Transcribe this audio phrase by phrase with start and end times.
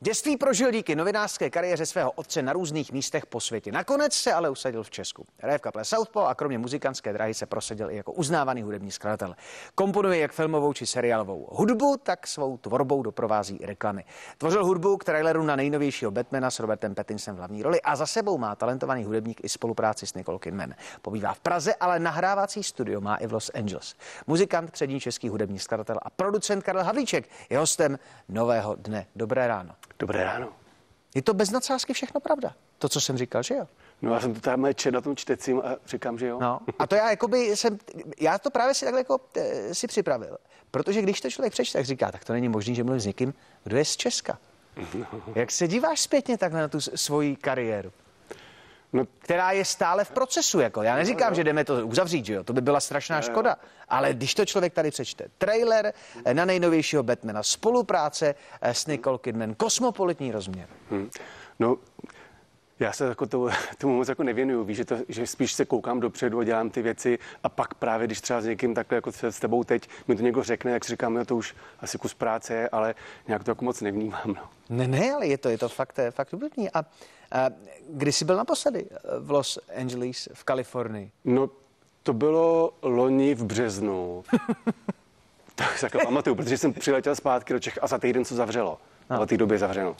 [0.00, 3.72] Dětství prožil díky novinářské kariéře svého otce na různých místech po světě.
[3.72, 5.26] Nakonec se ale usadil v Česku.
[5.38, 9.36] Hraje v kaple Southpaw a kromě muzikantské dráhy se prosadil i jako uznávaný hudební skladatel.
[9.74, 14.04] Komponuje jak filmovou či seriálovou hudbu, tak svou tvorbou doprovází reklamy.
[14.38, 18.06] Tvořil hudbu k traileru na nejnovějšího Batmana s Robertem Pattinsem v hlavní roli a za
[18.06, 20.74] sebou má talentovaný hudebník i spolupráci s Nicole Kidman.
[21.02, 23.94] Pobývá v Praze, ale nahrávací studio má i v Los Angeles.
[24.26, 29.06] Muzikant, přední český hudební skladatel a producent Karel Havlíček je hostem nového dne.
[29.16, 29.74] Dobré ráno.
[29.98, 30.48] Dobré ráno.
[31.14, 32.54] Je to bez nadsázky všechno pravda?
[32.78, 33.68] To, co jsem říkal, že jo?
[34.02, 36.38] No já jsem to tam čet na tom čtecím a říkám, že jo.
[36.40, 37.78] No, a to já jakoby jsem,
[38.20, 40.38] já to právě si takhle jako e, si připravil.
[40.70, 43.34] Protože když to člověk přečte, tak říká, tak to není možné, že mluvím s někým,
[43.64, 44.38] kdo je z Česka.
[44.94, 45.06] No.
[45.34, 47.92] Jak se díváš zpětně takhle na tu svoji kariéru?
[48.92, 50.60] No, která je stále v procesu.
[50.60, 50.82] Jako.
[50.82, 52.44] Já neříkám, že jdeme to uzavřít, že jo?
[52.44, 53.56] to by byla strašná škoda.
[53.88, 55.92] Ale když to člověk tady přečte, trailer
[56.32, 60.68] na nejnovějšího Batmana, spolupráce s Nicole Kidman, kosmopolitní rozměr.
[60.90, 61.10] Hmm.
[61.58, 61.76] No,
[62.80, 66.00] já se jako to, tomu moc jako nevěnuju, víš, že, to, že spíš se koukám
[66.00, 69.40] dopředu a dělám ty věci a pak právě, když třeba s někým takhle jako s
[69.40, 72.54] tebou teď mi to někdo řekne, jak si říkám, no to už asi kus práce
[72.54, 72.94] je, ale
[73.28, 74.34] nějak to jako moc nevnímám.
[74.36, 74.48] No.
[74.68, 76.70] Ne, ne, ale je to, je to fakt, fakt úplný.
[76.70, 76.84] A, a
[77.88, 78.86] kdy jsi byl naposledy
[79.18, 81.10] v Los Angeles v Kalifornii?
[81.24, 81.50] No,
[82.02, 84.24] to bylo loni v březnu.
[85.54, 88.78] tak se jako pamatuju, protože jsem přiletěl zpátky do Čech a za týden co zavřelo.
[89.10, 89.20] No.
[89.20, 89.96] A té době zavřeno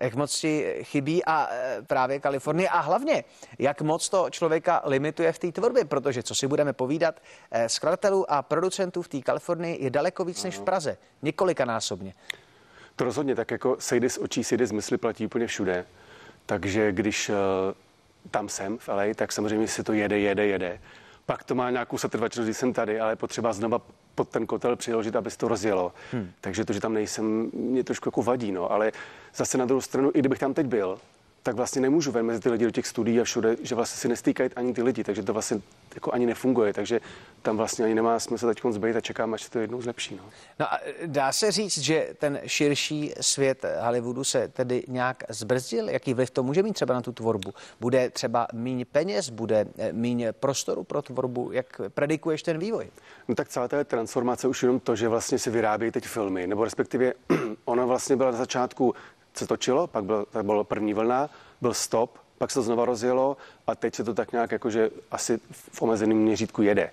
[0.00, 3.24] jak moc ti chybí a e, právě Kalifornie a hlavně,
[3.58, 8.30] jak moc to člověka limituje v té tvorbě, protože co si budeme povídat, e, skladatelů
[8.30, 12.14] a producentů v té Kalifornii je daleko víc než v Praze, několikanásobně.
[12.96, 15.84] To rozhodně, tak jako sejdy z očí, sejdy z mysli platí úplně všude.
[16.46, 17.34] Takže když uh,
[18.30, 20.80] tam jsem v LA, tak samozřejmě si to jede, jede, jede.
[21.26, 23.80] Pak to má nějakou setrvačnost, když jsem tady, ale je potřeba znova
[24.14, 25.92] pod ten kotel přiložit, aby se to rozjelo.
[26.12, 26.30] Hmm.
[26.40, 28.72] Takže to, že tam nejsem, mě trošku jako vadí, no.
[28.72, 28.92] Ale
[29.34, 30.98] zase na druhou stranu, i kdybych tam teď byl,
[31.46, 34.08] tak vlastně nemůžu ven mezi ty lidi do těch studií a všude, že vlastně si
[34.08, 35.60] nestýkají ani ty lidi, takže to vlastně
[35.94, 37.00] jako ani nefunguje, takže
[37.42, 40.16] tam vlastně ani nemá smysl teď zbejt a čekám, až se to jednou zlepší.
[40.16, 40.22] No.
[40.60, 45.88] no a dá se říct, že ten širší svět Hollywoodu se tedy nějak zbrzdil?
[45.88, 47.54] Jaký vliv to může mít třeba na tu tvorbu?
[47.80, 51.52] Bude třeba méně peněz, bude eh, méně prostoru pro tvorbu?
[51.52, 52.90] Jak predikuješ ten vývoj?
[53.28, 56.64] No tak celá ta transformace už jenom to, že vlastně se vyrábí teď filmy, nebo
[56.64, 57.12] respektive
[57.64, 58.94] ona vlastně byla na začátku
[59.38, 61.30] se točilo, pak byl, tak byla první vlna,
[61.60, 63.36] byl stop, pak se to znova rozjelo
[63.66, 66.90] a teď se to tak nějak jakože asi v omezeném měřítku jede.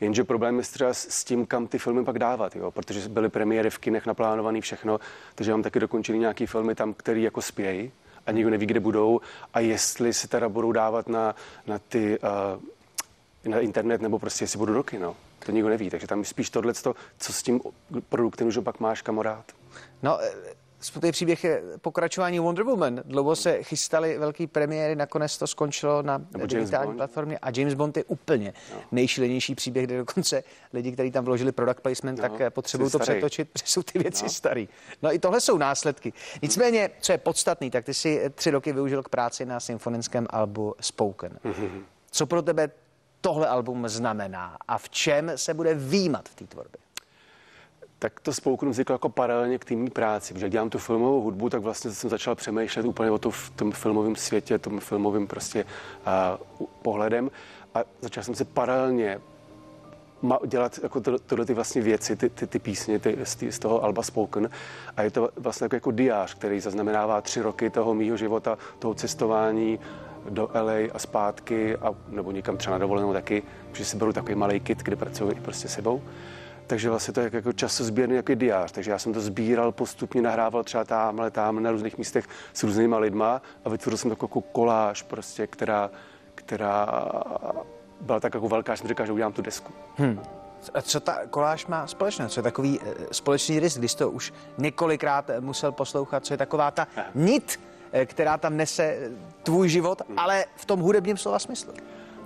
[0.00, 2.70] Jenže problém je třeba s tím, kam ty filmy pak dávat, jo?
[2.70, 5.00] protože byly premiéry v kinech naplánované všechno,
[5.34, 7.92] takže mám taky dokončený nějaký filmy tam, který jako spějí
[8.26, 9.20] a nikdo neví, kde budou
[9.54, 11.34] a jestli se teda budou dávat na,
[11.66, 12.62] na ty uh,
[13.44, 15.16] na internet nebo prostě jestli budou do kino.
[15.46, 17.60] To nikdo neví, takže tam spíš tohle, co s tím
[18.08, 19.44] produktem už pak máš kamarád.
[20.02, 20.18] No,
[20.80, 23.00] Smutný příběh je pokračování Wonder Woman.
[23.04, 27.96] Dlouho se chystali velký premiéry, nakonec to skončilo na Nebo digitální platformě a James Bond
[27.96, 28.80] je úplně no.
[28.92, 33.18] nejšílenější příběh, kde dokonce lidi, kteří tam vložili product placement, no, tak potřebují to starý.
[33.18, 34.30] přetočit, protože jsou ty věci no.
[34.30, 34.68] starý.
[35.02, 36.12] No i tohle jsou následky.
[36.42, 40.74] Nicméně, co je podstatný, tak ty si tři roky využil k práci na symfonickém albu
[40.80, 41.38] Spoken.
[41.44, 41.82] Mm-hmm.
[42.10, 42.70] Co pro tebe
[43.20, 46.80] tohle album znamená a v čem se bude výjímat v té tvorbě?
[48.00, 50.34] Tak to spolku vzniklo jako paralelně k týmní práci.
[50.34, 53.72] Když dělám tu filmovou hudbu, tak vlastně jsem začal přemýšlet úplně o to v tom
[53.72, 55.64] filmovém světě, tom filmovým prostě
[56.60, 57.30] uh, pohledem
[57.74, 59.20] a začal jsem se paralelně
[60.46, 63.84] dělat jako to, tohle ty vlastně věci, ty, ty, ty písně ty, z, z toho
[63.84, 64.50] Alba Spoken
[64.96, 68.94] a je to vlastně jako, jako diář, který zaznamenává tři roky toho mýho života, toho
[68.94, 69.78] cestování
[70.30, 74.34] do LA a zpátky a, nebo někam třeba na dovolenou taky, že si beru takový
[74.34, 76.02] malý kit, kde pracuji i prostě sebou
[76.70, 78.72] takže vlastně to je jako časozběrný jako diář.
[78.72, 82.98] Takže já jsem to sbíral postupně, nahrával třeba tamhle, tam na různých místech s různýma
[82.98, 85.90] lidma a vytvořil jsem takovou jako koláž prostě, která,
[86.34, 86.86] která
[88.00, 89.72] byla tak jako velká, že jsem říkal, že udělám tu desku.
[89.96, 90.20] Hmm.
[90.74, 92.28] A co ta koláž má společné?
[92.28, 96.26] Co je takový e, společný rys, když to už několikrát eh, musel poslouchat?
[96.26, 97.60] Co je taková ta nit,
[97.92, 99.10] e, která tam nese
[99.42, 100.18] tvůj život, hmm.
[100.18, 101.72] ale v tom hudebním slova smyslu?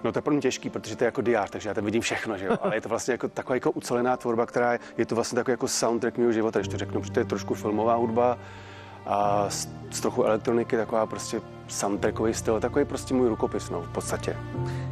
[0.05, 2.03] No to je pro mě těžký, protože to je jako diář, takže já tam vidím
[2.03, 2.57] všechno, že jo?
[2.61, 5.53] Ale je to vlastně jako taková jako ucelená tvorba, která je, je to vlastně takový
[5.53, 8.39] jako soundtrack mého života, když to řeknu, protože to je trošku filmová hudba
[9.07, 13.89] a s, s trochu elektroniky, taková prostě soundtrackový styl, takový prostě můj rukopis, no, v
[13.89, 14.37] podstatě.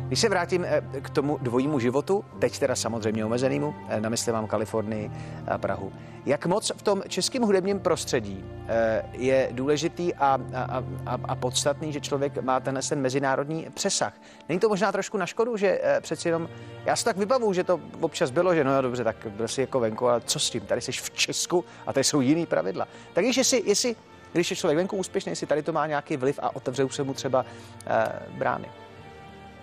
[0.06, 4.32] Když se vrátím eh, k tomu dvojímu životu, teď teda samozřejmě omezenému, eh, na mysli
[4.32, 5.10] mám Kalifornii
[5.48, 5.92] a Prahu.
[6.26, 11.92] Jak moc v tom českém hudebním prostředí eh, je důležitý a, a, a, a podstatný,
[11.92, 14.12] že člověk má tenhle ten mezinárodní přesah?
[14.48, 16.48] Není to možná trošku na škodu, že přeci jenom,
[16.84, 19.60] já si tak vybavu, že to občas bylo, že no jo, dobře, tak byl si
[19.60, 20.60] jako venku, ale co s tím?
[20.60, 22.88] Tady jsi v Česku a tady jsou jiný pravidla.
[23.12, 23.96] Tak jestli, jestli
[24.32, 27.14] Když je člověk venku úspěšný, jestli tady to má nějaký vliv a otevřou se mu
[27.14, 27.44] třeba
[27.86, 28.06] eh,
[28.38, 28.68] brány.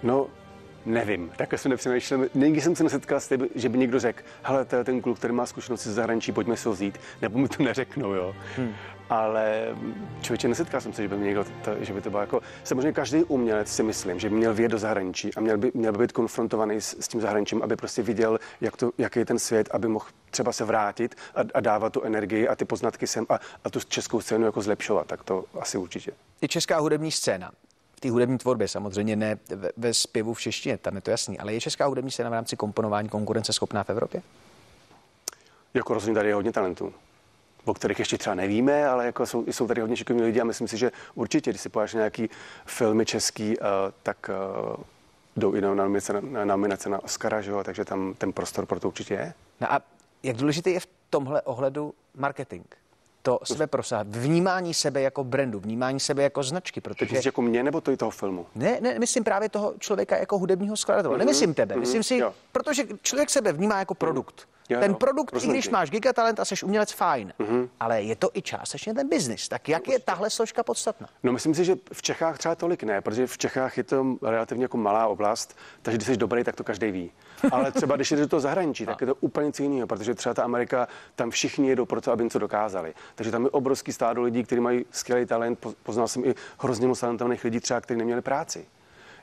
[0.04, 0.28] No,
[0.86, 2.26] Nevím, takhle jsem nepřemýšlel.
[2.34, 5.18] Nikdy jsem se nesetkal s tím, že by někdo řekl, hele, to je ten kluk,
[5.18, 8.36] který má zkušenosti z zahraničí, pojďme si ho vzít, nebo mi to neřeknou, jo.
[8.58, 8.74] Hmm.
[9.10, 9.76] Ale
[10.22, 13.24] člověče, nesetkal jsem se, že by, někdo, to, že by to bylo jako, samozřejmě každý
[13.24, 16.12] umělec si myslím, že by měl vědět do zahraničí a měl by, měl by být
[16.12, 19.88] konfrontovaný s, s tím zahraničím, aby prostě viděl, jak to, jaký je ten svět, aby
[19.88, 23.70] mohl třeba se vrátit a, a dávat tu energii a ty poznatky sem a, a
[23.70, 26.12] tu českou scénu jako zlepšovat, tak to asi určitě.
[26.42, 27.52] I česká hudební scéna
[27.96, 31.40] v té hudební tvorbě, samozřejmě ne ve, ve zpěvu v češtině, tam je to jasný,
[31.40, 34.22] ale je česká hudební scéna v rámci komponování konkurenceschopná v Evropě?
[35.74, 36.94] Jako rozhodně tady je hodně talentů
[37.66, 40.68] o kterých ještě třeba nevíme, ale jako jsou, jsou tady hodně šikovní lidi a myslím
[40.68, 42.30] si, že určitě, když si pojáš nějaký
[42.66, 43.66] filmy český, uh,
[44.04, 44.84] tak uh,
[45.36, 46.56] jdou i na nominace na, na,
[46.88, 47.64] na Oscara, že jo?
[47.64, 49.34] takže tam ten prostor pro to určitě je.
[49.62, 49.82] No a
[50.24, 52.66] jak důležitý je v tomhle ohledu marketing?
[53.22, 57.16] to sebe prosah, vnímání sebe jako brandu, vnímání sebe jako značky, protože...
[57.16, 58.46] Teď jako mě nebo to i toho filmu?
[58.56, 61.16] Ne, ne, myslím právě toho člověka jako hudebního skladatele.
[61.16, 61.20] Mm-hmm.
[61.20, 61.80] Nemyslím tebe, mm-hmm.
[61.80, 62.34] myslím si, jo.
[62.52, 64.48] protože člověk sebe vnímá jako produkt.
[64.70, 67.70] Jo, ten produkt, i když máš gigatalent a jsi umělec, fajn, mm-hmm.
[67.80, 69.50] ale je to i částečně ten biznis.
[69.50, 71.08] Tak jak je tahle složka podstatná?
[71.24, 74.64] No myslím si, že v Čechách třeba tolik ne, protože v Čechách je to relativně
[74.64, 77.12] jako malá oblast, takže když jsi dobrý, tak to každý ví.
[77.52, 80.34] Ale třeba když jdeš do toho zahraničí, tak je to úplně něco jiného, protože třeba
[80.34, 82.94] ta Amerika, tam všichni jedou pro to, aby něco dokázali.
[83.16, 85.66] Takže tam je obrovský stádo lidí, kteří mají skvělý talent.
[85.84, 88.66] Poznal jsem i hrozně moc talentovaných lidí, třeba, kteří neměli práci.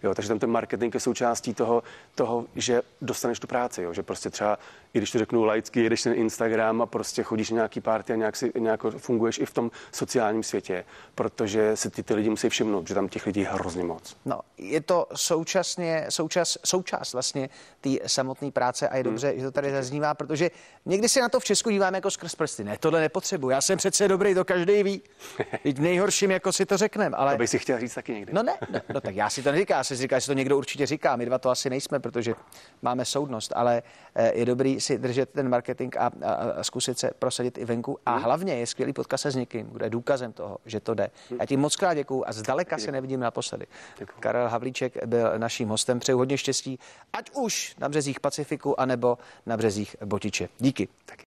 [0.03, 1.83] Jo, takže tam ten marketing je součástí toho,
[2.15, 3.83] toho, že dostaneš tu práci.
[3.83, 4.59] Jo, že prostě třeba,
[4.95, 8.17] i když to řeknu laicky, jedeš ten Instagram a prostě chodíš na nějaký party a
[8.17, 10.85] nějak, si, nějak funguješ i v tom sociálním světě,
[11.15, 14.17] protože si ty, ty lidi musí všimnout, že tam těch lidí je hrozně moc.
[14.25, 17.49] No, je to současně, součas, součást vlastně
[17.81, 19.13] té samotné práce a je hmm.
[19.13, 19.39] dobře, hmm.
[19.39, 20.51] že to tady zaznívá, protože
[20.87, 22.65] někdy si na to v Česku díváme jako skrz prsty.
[22.65, 23.51] Ne, tohle nepotřebuji.
[23.51, 25.03] Já jsem přece dobrý, to každý ví.
[25.63, 27.17] Teď nejhorším, jako si to řekneme.
[27.17, 27.33] Ale...
[27.33, 28.33] To bych si chtěl říct taky někdy.
[28.33, 30.87] No ne, no, no tak já si to neříkám, se říká, že to někdo určitě
[30.87, 31.17] říká.
[31.17, 32.35] My dva to asi nejsme, protože
[32.83, 33.83] máme soudnost, ale
[34.15, 37.99] eh, je dobrý si držet ten marketing a, a, a zkusit se prosadit i venku.
[38.07, 38.23] A hmm.
[38.23, 41.11] hlavně je skvělý potkat se s někým, kdo je důkazem toho, že to jde.
[41.31, 41.41] Hmm.
[41.41, 43.67] Já ti moc krát děkuju a zdaleka se nevidím naposledy.
[43.99, 44.21] Děkuju.
[44.21, 45.99] Karel Havlíček byl naším hostem.
[45.99, 46.79] Přeju hodně štěstí,
[47.13, 50.49] ať už na březích Pacifiku, anebo na březích Botiče.
[50.59, 50.89] Díky.
[51.05, 51.25] Taky.